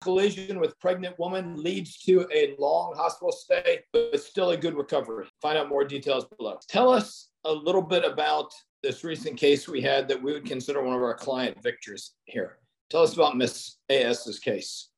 collision 0.00 0.60
with 0.60 0.78
pregnant 0.80 1.18
woman 1.18 1.62
leads 1.62 1.98
to 1.98 2.28
a 2.32 2.54
long 2.58 2.94
hospital 2.96 3.32
stay, 3.32 3.80
but 3.92 4.20
still 4.20 4.50
a 4.50 4.56
good 4.56 4.74
recovery. 4.74 5.26
Find 5.42 5.58
out 5.58 5.68
more 5.68 5.84
details 5.84 6.26
below. 6.38 6.58
Tell 6.68 6.90
us 6.90 7.30
a 7.44 7.52
little 7.52 7.82
bit 7.82 8.04
about 8.04 8.52
this 8.82 9.04
recent 9.04 9.36
case 9.36 9.68
we 9.68 9.80
had 9.80 10.08
that 10.08 10.22
we 10.22 10.32
would 10.32 10.44
consider 10.44 10.82
one 10.82 10.94
of 10.94 11.02
our 11.02 11.14
client 11.14 11.62
victories 11.62 12.12
here. 12.24 12.58
Tell 12.90 13.02
us 13.02 13.14
about 13.14 13.36
Miss 13.36 13.76
AS's 13.90 14.38
case. 14.38 14.90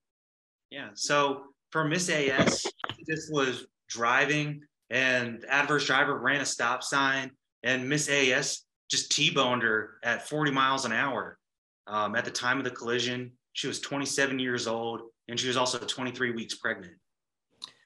Yeah. 0.70 0.90
So 0.94 1.44
for 1.70 1.84
Miss 1.84 2.08
AS, 2.08 2.66
this 3.06 3.30
was 3.32 3.66
driving 3.88 4.60
and 4.90 5.44
adverse 5.48 5.86
driver 5.86 6.18
ran 6.18 6.40
a 6.40 6.46
stop 6.46 6.82
sign 6.82 7.30
and 7.62 7.88
Miss 7.88 8.08
AS 8.08 8.62
just 8.90 9.12
T-boned 9.12 9.62
her 9.62 9.98
at 10.02 10.28
40 10.28 10.50
miles 10.50 10.84
an 10.84 10.92
hour. 10.92 11.38
Um, 11.86 12.14
at 12.14 12.24
the 12.24 12.30
time 12.30 12.58
of 12.58 12.64
the 12.64 12.70
collision, 12.70 13.32
she 13.52 13.66
was 13.66 13.80
27 13.80 14.38
years 14.38 14.66
old 14.66 15.02
and 15.28 15.38
she 15.38 15.48
was 15.48 15.56
also 15.56 15.78
23 15.78 16.32
weeks 16.32 16.54
pregnant. 16.56 16.94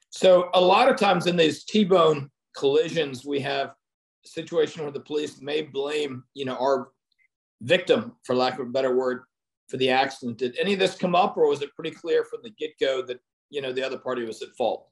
So 0.09 0.49
a 0.53 0.61
lot 0.61 0.89
of 0.89 0.97
times 0.97 1.27
in 1.27 1.35
these 1.35 1.65
T-bone 1.65 2.29
collisions, 2.55 3.25
we 3.25 3.39
have 3.41 3.67
a 3.67 4.27
situation 4.27 4.83
where 4.83 4.91
the 4.91 4.99
police 4.99 5.41
may 5.41 5.61
blame, 5.61 6.23
you 6.33 6.45
know, 6.45 6.55
our 6.55 6.89
victim, 7.61 8.13
for 8.23 8.35
lack 8.35 8.53
of 8.59 8.67
a 8.67 8.71
better 8.71 8.95
word, 8.95 9.23
for 9.67 9.77
the 9.77 9.89
accident. 9.89 10.37
Did 10.37 10.55
any 10.57 10.73
of 10.73 10.79
this 10.79 10.95
come 10.95 11.15
up, 11.15 11.37
or 11.37 11.49
was 11.49 11.61
it 11.61 11.75
pretty 11.75 11.91
clear 11.91 12.23
from 12.23 12.41
the 12.43 12.51
get-go 12.51 13.01
that 13.03 13.19
you 13.49 13.61
know 13.61 13.71
the 13.71 13.85
other 13.85 13.97
party 13.97 14.23
was 14.23 14.41
at 14.41 14.55
fault? 14.57 14.87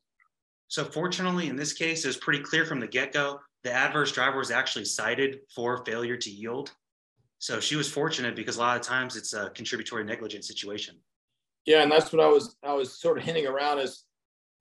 So 0.68 0.84
fortunately, 0.84 1.48
in 1.48 1.56
this 1.56 1.74
case, 1.74 2.04
it 2.04 2.08
was 2.08 2.18
pretty 2.18 2.44
clear 2.44 2.66
from 2.66 2.80
the 2.80 2.88
get-go. 2.88 3.40
The 3.64 3.72
adverse 3.72 4.12
driver 4.12 4.40
was 4.40 4.52
actually 4.52 4.86
cited 4.86 5.40
for 5.56 5.86
failure 5.86 6.18
to 6.18 6.30
yield. 6.30 6.72
So 7.44 7.60
she 7.60 7.76
was 7.76 7.92
fortunate 7.92 8.38
because 8.38 8.56
a 8.56 8.62
lot 8.62 8.78
of 8.78 8.84
times 8.84 9.18
it's 9.18 9.34
a 9.34 9.50
contributory 9.50 10.06
negligence 10.06 10.48
situation. 10.48 10.96
Yeah, 11.66 11.84
and 11.84 11.92
that's 11.92 12.14
what 12.14 12.24
I 12.24 12.28
was 12.30 12.56
I 12.64 12.72
was 12.72 12.98
sort 12.98 13.18
of 13.18 13.26
hinting 13.26 13.48
around 13.48 13.80
is 13.80 14.06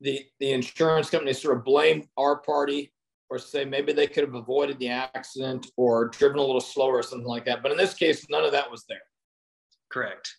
the 0.00 0.26
the 0.40 0.50
insurance 0.50 1.08
company 1.08 1.32
sort 1.32 1.56
of 1.56 1.64
blamed 1.64 2.08
our 2.16 2.38
party 2.38 2.92
or 3.30 3.38
say 3.38 3.64
maybe 3.64 3.92
they 3.92 4.08
could 4.08 4.24
have 4.24 4.34
avoided 4.34 4.80
the 4.80 4.88
accident 4.88 5.68
or 5.76 6.08
driven 6.08 6.38
a 6.38 6.42
little 6.42 6.60
slower 6.60 6.94
or 6.94 7.04
something 7.04 7.28
like 7.28 7.44
that. 7.44 7.62
But 7.62 7.70
in 7.70 7.78
this 7.78 7.94
case, 7.94 8.26
none 8.28 8.44
of 8.44 8.50
that 8.50 8.68
was 8.68 8.84
there. 8.88 9.06
Correct. 9.88 10.34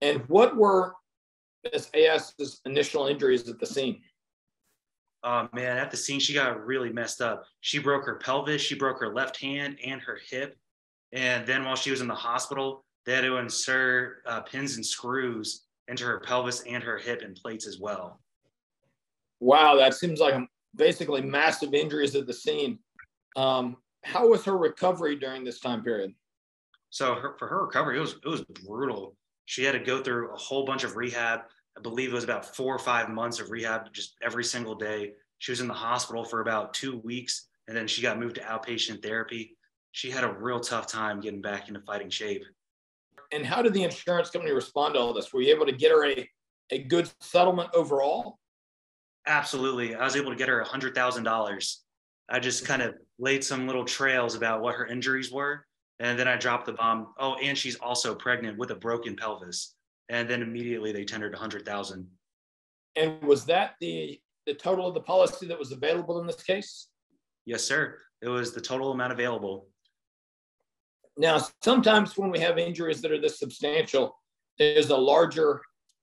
And 0.00 0.20
what 0.28 0.56
were 0.56 0.94
Miss 1.72 1.90
AS's 1.92 2.60
initial 2.66 3.08
injuries 3.08 3.48
at 3.48 3.58
the 3.58 3.66
scene? 3.66 4.00
Oh 5.24 5.48
man, 5.52 5.76
at 5.76 5.90
the 5.90 5.96
scene, 5.96 6.20
she 6.20 6.34
got 6.34 6.64
really 6.64 6.92
messed 6.92 7.20
up. 7.20 7.42
She 7.62 7.80
broke 7.80 8.06
her 8.06 8.14
pelvis, 8.14 8.62
she 8.62 8.76
broke 8.76 9.00
her 9.00 9.12
left 9.12 9.40
hand 9.40 9.76
and 9.84 10.00
her 10.02 10.20
hip. 10.30 10.56
And 11.12 11.46
then 11.46 11.64
while 11.64 11.76
she 11.76 11.90
was 11.90 12.00
in 12.00 12.08
the 12.08 12.14
hospital, 12.14 12.84
they 13.04 13.14
had 13.14 13.22
to 13.22 13.38
insert 13.38 14.22
uh, 14.26 14.40
pins 14.42 14.76
and 14.76 14.86
screws 14.86 15.64
into 15.88 16.04
her 16.04 16.20
pelvis 16.20 16.62
and 16.62 16.82
her 16.82 16.98
hip 16.98 17.22
and 17.22 17.34
plates 17.34 17.66
as 17.66 17.78
well. 17.80 18.20
Wow, 19.40 19.76
that 19.76 19.94
seems 19.94 20.20
like 20.20 20.34
basically 20.76 21.22
massive 21.22 21.74
injuries 21.74 22.14
at 22.14 22.26
the 22.26 22.32
scene. 22.32 22.78
Um, 23.36 23.76
how 24.04 24.28
was 24.28 24.44
her 24.44 24.56
recovery 24.56 25.16
during 25.16 25.44
this 25.44 25.60
time 25.60 25.82
period? 25.82 26.14
So 26.90 27.14
her, 27.14 27.36
for 27.38 27.48
her 27.48 27.64
recovery, 27.64 27.96
it 27.98 28.00
was 28.00 28.16
it 28.24 28.28
was 28.28 28.42
brutal. 28.64 29.16
She 29.46 29.64
had 29.64 29.72
to 29.72 29.78
go 29.78 30.02
through 30.02 30.32
a 30.32 30.36
whole 30.36 30.64
bunch 30.64 30.84
of 30.84 30.96
rehab. 30.96 31.40
I 31.76 31.80
believe 31.80 32.10
it 32.10 32.14
was 32.14 32.24
about 32.24 32.56
four 32.56 32.74
or 32.74 32.78
five 32.78 33.08
months 33.08 33.40
of 33.40 33.50
rehab, 33.50 33.92
just 33.92 34.16
every 34.22 34.44
single 34.44 34.74
day. 34.74 35.12
She 35.38 35.52
was 35.52 35.60
in 35.60 35.68
the 35.68 35.74
hospital 35.74 36.24
for 36.24 36.40
about 36.40 36.74
two 36.74 36.98
weeks, 36.98 37.48
and 37.68 37.76
then 37.76 37.86
she 37.86 38.02
got 38.02 38.18
moved 38.18 38.36
to 38.36 38.42
outpatient 38.42 39.02
therapy. 39.02 39.56
She 39.92 40.10
had 40.10 40.24
a 40.24 40.32
real 40.32 40.60
tough 40.60 40.86
time 40.86 41.20
getting 41.20 41.42
back 41.42 41.68
into 41.68 41.80
fighting 41.80 42.10
shape. 42.10 42.44
And 43.32 43.44
how 43.44 43.62
did 43.62 43.74
the 43.74 43.82
insurance 43.82 44.30
company 44.30 44.52
respond 44.52 44.94
to 44.94 45.00
all 45.00 45.12
this? 45.12 45.32
Were 45.32 45.40
you 45.40 45.54
able 45.54 45.66
to 45.66 45.72
get 45.72 45.90
her 45.90 46.04
a, 46.04 46.28
a 46.70 46.78
good 46.78 47.10
settlement 47.20 47.70
overall? 47.74 48.38
Absolutely. 49.26 49.94
I 49.94 50.04
was 50.04 50.16
able 50.16 50.30
to 50.30 50.36
get 50.36 50.48
her 50.48 50.60
a 50.60 50.66
$100,000. 50.66 51.76
I 52.28 52.38
just 52.38 52.64
kind 52.64 52.82
of 52.82 52.94
laid 53.18 53.44
some 53.44 53.66
little 53.66 53.84
trails 53.84 54.34
about 54.34 54.62
what 54.62 54.74
her 54.74 54.86
injuries 54.86 55.30
were 55.30 55.64
and 56.00 56.18
then 56.18 56.26
I 56.26 56.36
dropped 56.36 56.66
the 56.66 56.72
bomb. 56.72 57.08
Oh, 57.18 57.34
and 57.34 57.56
she's 57.56 57.76
also 57.76 58.14
pregnant 58.14 58.56
with 58.58 58.70
a 58.70 58.74
broken 58.74 59.14
pelvis. 59.14 59.74
And 60.08 60.28
then 60.28 60.42
immediately 60.42 60.92
they 60.92 61.04
tendered 61.04 61.34
a 61.34 61.36
hundred 61.36 61.64
thousand. 61.66 62.08
And 62.96 63.22
was 63.22 63.44
that 63.44 63.74
the 63.80 64.18
the 64.46 64.54
total 64.54 64.88
of 64.88 64.94
the 64.94 65.02
policy 65.02 65.46
that 65.46 65.58
was 65.58 65.70
available 65.70 66.18
in 66.20 66.26
this 66.26 66.42
case? 66.42 66.88
Yes, 67.44 67.62
sir. 67.62 67.98
It 68.22 68.28
was 68.28 68.52
the 68.52 68.60
total 68.60 68.92
amount 68.92 69.12
available. 69.12 69.68
Now, 71.16 71.40
sometimes 71.62 72.16
when 72.16 72.30
we 72.30 72.38
have 72.40 72.58
injuries 72.58 73.00
that 73.02 73.12
are 73.12 73.20
this 73.20 73.38
substantial, 73.38 74.16
there's 74.58 74.90
a 74.90 74.96
larger 74.96 75.60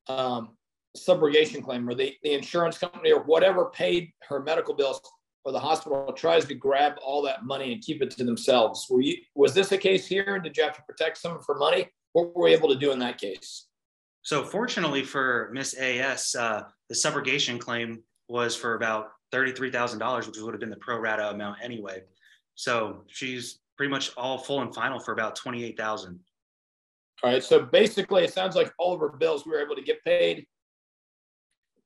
um, 0.07 0.57
subrogation 0.97 1.63
claim, 1.63 1.85
where 1.85 1.95
the, 1.95 2.15
the 2.23 2.33
insurance 2.33 2.77
company 2.77 3.11
or 3.11 3.23
whatever 3.23 3.65
paid 3.65 4.11
her 4.27 4.41
medical 4.41 4.73
bills 4.73 5.01
or 5.45 5.51
the 5.51 5.59
hospital 5.59 6.11
tries 6.13 6.45
to 6.45 6.55
grab 6.55 6.95
all 7.01 7.21
that 7.21 7.45
money 7.45 7.71
and 7.71 7.81
keep 7.81 8.01
it 8.01 8.11
to 8.11 8.23
themselves. 8.23 8.85
Were 8.89 9.01
you, 9.01 9.15
was 9.35 9.53
this 9.53 9.71
a 9.71 9.77
case 9.77 10.05
here? 10.05 10.35
And 10.35 10.43
Did 10.43 10.57
you 10.57 10.63
have 10.63 10.75
to 10.75 10.83
protect 10.83 11.17
someone 11.17 11.41
for 11.41 11.55
money? 11.55 11.87
What 12.13 12.35
were 12.35 12.43
we 12.43 12.53
able 12.53 12.69
to 12.69 12.75
do 12.75 12.91
in 12.91 12.99
that 12.99 13.17
case? 13.17 13.67
So 14.23 14.43
fortunately 14.43 15.03
for 15.03 15.49
Miss 15.53 15.73
AS, 15.75 16.35
uh, 16.35 16.63
the 16.89 16.95
subrogation 16.95 17.59
claim 17.59 18.03
was 18.27 18.55
for 18.55 18.75
about 18.75 19.11
$33,000, 19.33 20.27
which 20.27 20.37
would 20.37 20.53
have 20.53 20.59
been 20.59 20.69
the 20.69 20.75
pro 20.77 20.99
rata 20.99 21.29
amount 21.29 21.59
anyway. 21.63 22.01
So 22.55 23.03
she's 23.07 23.59
pretty 23.77 23.91
much 23.91 24.11
all 24.17 24.37
full 24.37 24.61
and 24.61 24.73
final 24.73 24.99
for 24.99 25.13
about 25.13 25.35
28,000. 25.35 26.19
All 27.23 27.31
right. 27.31 27.43
So 27.43 27.63
basically 27.63 28.23
it 28.23 28.33
sounds 28.33 28.55
like 28.55 28.73
all 28.77 28.93
of 28.93 28.99
her 28.99 29.09
bills 29.09 29.45
we 29.45 29.51
were 29.51 29.61
able 29.61 29.75
to 29.75 29.81
get 29.81 30.03
paid. 30.03 30.45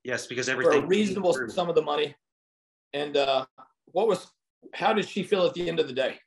Yes, 0.03 0.25
because 0.25 0.50
everything 0.50 0.81
for 0.81 0.85
a 0.85 0.88
reasonable 0.88 1.38
sum 1.50 1.69
of 1.69 1.75
the 1.75 1.81
money. 1.81 2.16
And 2.94 3.16
uh, 3.18 3.46
what 3.91 4.07
was, 4.07 4.31
how 4.74 4.94
did 4.94 5.07
she 5.07 5.24
feel 5.24 5.46
at 5.46 5.53
the 5.53 5.69
end 5.69 5.80
of 5.80 5.88
the 5.88 5.94
day? 5.94 6.18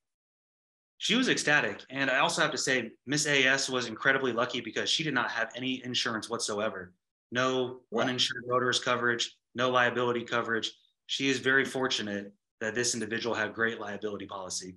She 0.98 1.16
was 1.16 1.28
ecstatic. 1.28 1.82
And 1.90 2.08
I 2.10 2.18
also 2.18 2.40
have 2.40 2.52
to 2.52 2.58
say, 2.58 2.90
Miss 3.06 3.26
AS 3.26 3.68
was 3.68 3.88
incredibly 3.88 4.32
lucky 4.32 4.60
because 4.60 4.88
she 4.88 5.02
did 5.02 5.12
not 5.12 5.30
have 5.30 5.50
any 5.56 5.82
insurance 5.84 6.30
whatsoever. 6.30 6.94
No 7.32 7.80
uninsured 7.98 8.44
motorist 8.46 8.84
coverage, 8.84 9.36
no 9.54 9.70
liability 9.70 10.22
coverage. 10.22 10.72
She 11.06 11.28
is 11.28 11.40
very 11.40 11.64
fortunate 11.64 12.32
that 12.60 12.74
this 12.74 12.94
individual 12.94 13.34
had 13.34 13.52
great 13.52 13.80
liability 13.80 14.26
policy. 14.26 14.76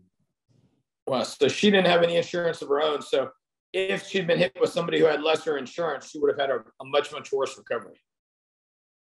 Well, 1.07 1.23
so 1.23 1.47
she 1.47 1.71
didn't 1.71 1.87
have 1.87 2.03
any 2.03 2.17
insurance 2.17 2.61
of 2.61 2.67
her 2.67 2.81
own. 2.81 3.01
So 3.01 3.29
if 3.73 4.07
she'd 4.07 4.27
been 4.27 4.37
hit 4.37 4.51
with 4.59 4.69
somebody 4.69 4.99
who 4.99 5.05
had 5.05 5.23
lesser 5.23 5.57
insurance, 5.57 6.09
she 6.09 6.19
would 6.19 6.31
have 6.31 6.39
had 6.39 6.49
a, 6.49 6.59
a 6.81 6.85
much, 6.85 7.11
much 7.11 7.31
worse 7.31 7.57
recovery. 7.57 7.99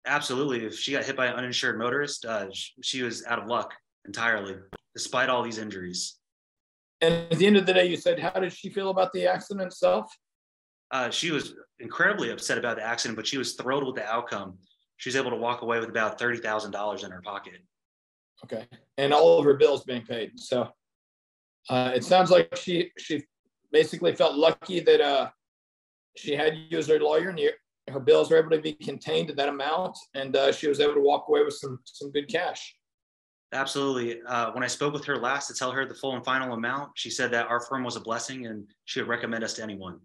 Absolutely. 0.05 0.65
If 0.65 0.75
she 0.77 0.91
got 0.91 1.05
hit 1.05 1.15
by 1.15 1.27
an 1.27 1.35
uninsured 1.35 1.79
motorist, 1.79 2.25
uh, 2.25 2.47
she 2.51 3.03
was 3.03 3.25
out 3.25 3.39
of 3.39 3.47
luck 3.47 3.73
entirely, 4.05 4.55
despite 4.93 5.29
all 5.29 5.43
these 5.43 5.57
injuries. 5.57 6.17
And 6.99 7.13
at 7.31 7.37
the 7.37 7.47
end 7.47 7.55
of 7.55 7.65
the 7.65 7.73
day, 7.73 7.85
you 7.85 7.95
said, 7.95 8.19
how 8.19 8.31
did 8.31 8.51
she 8.51 8.69
feel 8.69 8.89
about 8.89 9.13
the 9.13 9.25
accident 9.27 9.65
itself? 9.67 10.13
Uh, 10.91 11.09
she 11.09 11.31
was 11.31 11.55
incredibly 11.79 12.31
upset 12.31 12.57
about 12.57 12.75
the 12.75 12.83
accident, 12.83 13.15
but 13.15 13.25
she 13.25 13.37
was 13.37 13.53
thrilled 13.53 13.85
with 13.85 13.95
the 13.95 14.05
outcome. 14.05 14.57
She 14.97 15.09
was 15.09 15.15
able 15.15 15.31
to 15.31 15.37
walk 15.37 15.61
away 15.61 15.79
with 15.79 15.89
about 15.89 16.19
thirty 16.19 16.37
thousand 16.37 16.71
dollars 16.71 17.03
in 17.03 17.11
her 17.11 17.21
pocket. 17.21 17.55
Okay, 18.43 18.67
and 18.97 19.13
all 19.13 19.39
of 19.39 19.45
her 19.45 19.55
bills 19.55 19.83
being 19.83 20.03
paid. 20.03 20.39
So 20.39 20.69
uh, 21.69 21.91
it 21.95 22.03
sounds 22.03 22.29
like 22.29 22.55
she 22.55 22.91
she 22.97 23.23
basically 23.71 24.13
felt 24.13 24.35
lucky 24.35 24.79
that 24.79 25.01
uh, 25.01 25.29
she 26.17 26.35
had 26.35 26.57
you 26.69 26.77
as 26.77 26.87
her 26.87 26.99
lawyer, 26.99 27.29
and 27.29 27.39
her 27.89 27.99
bills 27.99 28.29
were 28.29 28.37
able 28.37 28.51
to 28.51 28.61
be 28.61 28.73
contained 28.73 29.27
to 29.29 29.33
that 29.35 29.49
amount, 29.49 29.97
and 30.13 30.35
uh, 30.35 30.51
she 30.51 30.67
was 30.67 30.79
able 30.79 30.93
to 30.93 31.01
walk 31.01 31.25
away 31.27 31.43
with 31.43 31.55
some 31.55 31.79
some 31.85 32.11
good 32.11 32.27
cash. 32.27 32.75
Absolutely. 33.53 34.19
Uh, 34.27 34.51
when 34.51 34.63
I 34.63 34.67
spoke 34.67 34.93
with 34.93 35.05
her 35.05 35.17
last 35.17 35.47
to 35.47 35.53
tell 35.53 35.71
her 35.71 35.85
the 35.85 35.93
full 35.93 36.15
and 36.15 36.25
final 36.25 36.53
amount, 36.53 36.91
she 36.95 37.09
said 37.11 37.31
that 37.31 37.47
our 37.47 37.59
firm 37.59 37.83
was 37.83 37.95
a 37.95 37.99
blessing 37.99 38.47
and 38.47 38.65
she 38.85 38.99
would 38.99 39.07
recommend 39.07 39.43
us 39.43 39.53
to 39.53 39.63
anyone. 39.63 39.99